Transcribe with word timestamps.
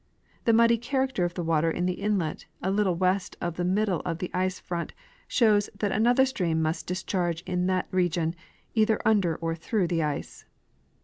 The 0.45 0.53
muddy 0.53 0.79
character 0.79 1.25
of 1.25 1.35
the 1.35 1.43
water 1.43 1.69
in 1.69 1.85
the 1.85 1.93
inlet 1.93 2.47
a 2.63 2.71
little 2.71 2.95
west 2.95 3.37
of 3.39 3.55
the 3.55 3.63
middle 3.63 3.99
of 3.99 4.17
the 4.17 4.31
ice 4.33 4.57
front 4.57 4.93
shows 5.27 5.69
that 5.77 5.91
another 5.91 6.25
stream 6.25 6.59
must 6.59 6.87
discharge 6.87 7.43
in 7.43 7.67
that 7.67 7.87
region, 7.91 8.33
either 8.73 8.99
under 9.05 9.35
or 9.35 9.53
through 9.53 9.85
the 9.89 10.01
ice. 10.01 10.43